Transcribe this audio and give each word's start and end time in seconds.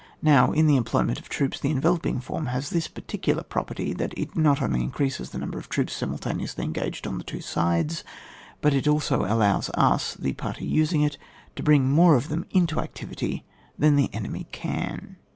Now, 0.23 0.51
in 0.51 0.65
the 0.65 0.77
employment 0.77 1.19
of 1.19 1.29
troops, 1.29 1.59
the 1.59 1.69
enveloping 1.69 2.19
form 2.21 2.47
has 2.47 2.71
this 2.71 2.87
peculiar 2.87 3.43
pro 3.43 3.65
perty, 3.65 3.93
that 3.95 4.17
it 4.17 4.35
not 4.35 4.59
only 4.59 4.81
increases 4.81 5.29
the 5.29 5.37
number 5.37 5.59
of 5.59 5.69
troops 5.69 5.93
simultaneously 5.95 6.63
engaged 6.63 7.05
on 7.05 7.19
the 7.19 7.23
two 7.23 7.39
sides, 7.39 8.03
but 8.61 8.73
it 8.73 8.87
also 8.87 9.25
allows 9.25 9.69
us 9.75 10.15
(the 10.15 10.33
party 10.33 10.65
using 10.65 11.03
it) 11.03 11.19
to 11.55 11.61
bring 11.61 11.87
more 11.91 12.15
of 12.15 12.29
them 12.29 12.47
into 12.49 12.79
ac 12.79 12.89
tivity 12.95 13.43
than 13.77 13.95
the 13.95 14.11
enemy 14.11 14.47
can. 14.51 15.17